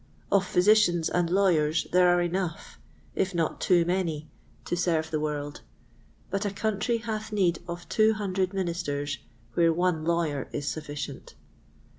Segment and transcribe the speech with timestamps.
[0.31, 2.79] Of Physicians and Lawyers there are enough,
[3.13, 4.27] if not too many,
[4.65, 5.61] to serve the world;
[6.31, 9.19] but a country hath need of two hundred Ministers
[9.53, 11.35] where one Lawyer is sufficient.